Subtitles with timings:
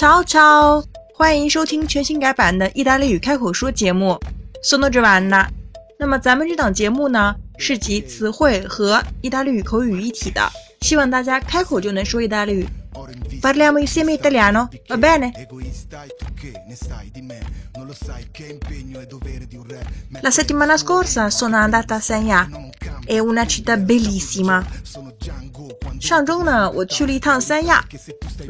[0.00, 0.82] Ciao ciao，
[1.14, 4.18] 欢迎收听全新改版的意大利语开口说节目。
[4.64, 5.46] Sono g i v a n n a。
[5.98, 10.40] 那么咱们这档节目呢，是集词汇和意大利语口语一体的，
[10.80, 12.66] 希望大家开口就能说意大利语。
[13.42, 15.32] Parliamo insieme italiano, va bene?
[20.22, 22.48] La settimana scorsa sono andata a Sanya,
[23.04, 24.64] è una città bellissima.
[25.99, 27.83] 上周呢，我去了一趟三亚，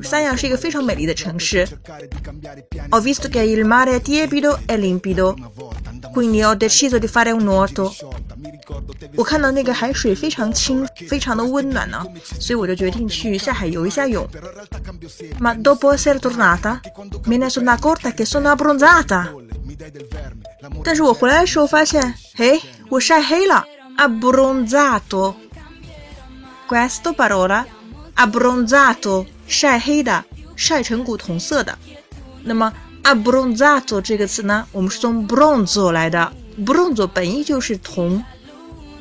[0.04, 1.68] 三亚是一个非常美丽的城市。
[2.90, 5.36] Ho visto che il mare è tiepido e limpido,
[6.12, 7.94] quindi ho deciso di fare un nuoto.
[9.16, 12.04] 我看到那个海水非常清，非常的温暖呢，
[12.40, 14.28] 所以我就决定去下海游一下泳。
[15.40, 16.82] Ma dopo essere tornata,
[17.26, 19.28] me ne sono accorta che sono abbronzata。
[20.84, 23.64] 但是我回来的时候发现，嘿，我晒黑了，
[23.98, 25.36] abbronzato。
[26.71, 27.67] Questo parola
[28.15, 31.77] abbronzato 晒黑的，晒成古铜色的。
[32.45, 38.23] 那么 abbronzato 这个词呢，我们是从 bronzo 来的，bronzo 本意就是铜。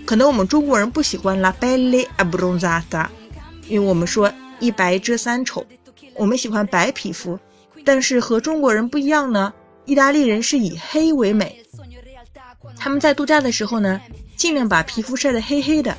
[0.04, 3.06] 可能我们中国人不喜欢 la pelle abbronzata，
[3.68, 5.64] 因为我们说一白遮三丑，
[6.16, 7.38] 我们喜欢白皮肤。
[7.86, 9.54] 但是和中国人不一样呢，
[9.86, 11.64] 意大利人是以黑为美。
[12.76, 14.02] 他们在度假的时候呢，
[14.36, 15.96] 尽量把皮肤晒得黑黑的，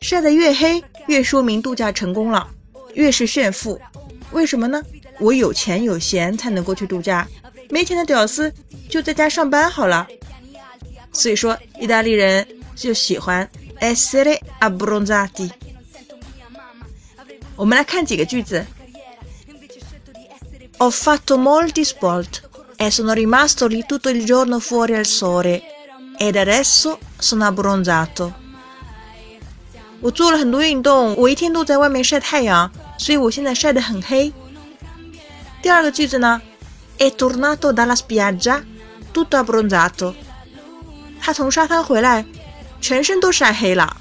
[0.00, 0.82] 晒得越黑。
[1.10, 2.46] 越说明度假成功了，
[2.94, 3.80] 越是炫富。
[4.30, 4.80] 为什么呢？
[5.18, 7.26] 我有钱有闲才能够去度假，
[7.68, 8.54] 没钱的屌丝
[8.88, 10.06] 就在家上班好了。
[11.12, 13.50] 所以说，意大利人就喜欢
[13.80, 15.50] essere abbronzati。
[17.56, 18.64] 我们来看几个句子
[20.78, 22.40] ：Ho fatto molti sport
[22.76, 25.60] e sono rimasto lì tutto il giorno fuori al sole
[26.18, 28.39] ed adesso sono abbronzato。
[30.00, 34.32] 我做了很多运动，我一天都在外面晒太阳，所以我现在晒得很黑。
[35.62, 36.40] 第二个句子呢
[36.98, 38.62] ，è tornato dalla spiaggia
[39.12, 40.14] tutto abbronzato。
[41.20, 42.24] 他从沙滩回来，
[42.80, 43.96] 全身都晒黑了。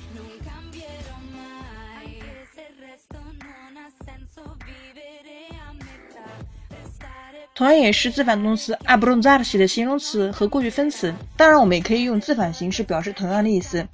[7.53, 13.85] 同样也是自反动词 abbronzarsi 的形容词和过去分词，当然我们也可以用自反形式表示同样的意思。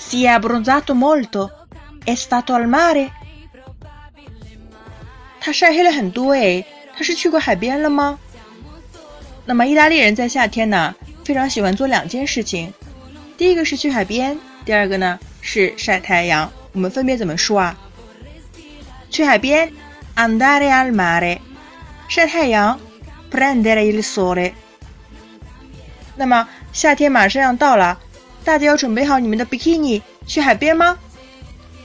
[0.00, 1.50] Si è abbronzato molto?
[2.02, 3.10] È stato al mare?
[5.38, 6.64] 他晒黑了很多诶，
[6.96, 8.18] 他是去过海边了吗？
[9.44, 10.94] 那么意大利人在夏天呢，
[11.24, 12.72] 非常喜欢做两件事情，
[13.36, 16.50] 第一个是去海边，第二个呢是晒太阳。
[16.72, 17.76] 我们分别怎么说啊？
[19.10, 19.72] 去海边
[20.16, 21.38] ，andare al mare；
[22.08, 22.80] 晒太阳
[23.30, 24.52] ，prendere il sole。
[26.16, 27.98] 那么夏天马上要到了。
[28.44, 30.98] 大家要准备好你们的比基尼去海边吗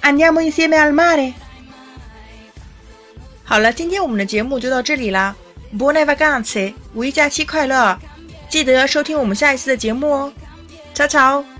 [0.01, 1.33] ？Andiamo insieme al mare。
[3.43, 5.35] 好了，今天我们的节目就到这里啦。
[5.77, 7.99] Buone vacanze，五一假期快乐！
[8.49, 10.33] 记得要收听我们下一次的节目哦。
[10.95, 11.54] Ciao ciao。